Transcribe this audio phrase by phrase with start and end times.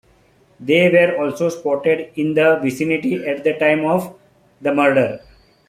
[0.59, 4.15] They were also spotted in the vicinity at the time of
[4.59, 5.19] the murder.